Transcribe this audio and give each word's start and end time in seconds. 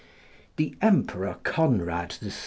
The 0.55 0.73
Emperor 0.81 1.37
Conrad 1.43 2.15
III. 2.23 2.31